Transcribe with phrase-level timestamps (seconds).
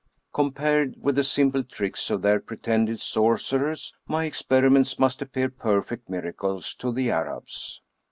[0.33, 6.09] Compared with the simple tricks of their pretended sor cerers, my experiments ^lust appear perfect
[6.09, 7.83] miracles to the Arabs.